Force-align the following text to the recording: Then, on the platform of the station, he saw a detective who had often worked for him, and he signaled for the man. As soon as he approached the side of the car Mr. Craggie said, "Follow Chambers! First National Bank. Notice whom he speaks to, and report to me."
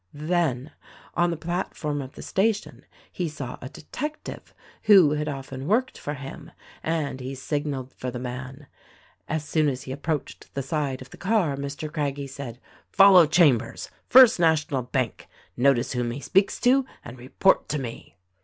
Then, 0.15 0.71
on 1.13 1.29
the 1.29 1.37
platform 1.37 2.01
of 2.01 2.13
the 2.13 2.23
station, 2.23 2.87
he 3.11 3.29
saw 3.29 3.59
a 3.61 3.69
detective 3.69 4.51
who 4.85 5.11
had 5.11 5.29
often 5.29 5.67
worked 5.67 5.95
for 5.95 6.15
him, 6.15 6.49
and 6.81 7.19
he 7.19 7.35
signaled 7.35 7.93
for 7.93 8.09
the 8.09 8.17
man. 8.17 8.65
As 9.29 9.45
soon 9.45 9.69
as 9.69 9.83
he 9.83 9.91
approached 9.91 10.51
the 10.55 10.63
side 10.63 11.03
of 11.03 11.11
the 11.11 11.17
car 11.17 11.55
Mr. 11.55 11.87
Craggie 11.93 12.25
said, 12.25 12.57
"Follow 12.89 13.27
Chambers! 13.27 13.91
First 14.09 14.39
National 14.39 14.81
Bank. 14.81 15.27
Notice 15.55 15.91
whom 15.93 16.09
he 16.09 16.19
speaks 16.19 16.59
to, 16.61 16.83
and 17.05 17.19
report 17.19 17.69
to 17.69 17.77
me." 17.77 18.15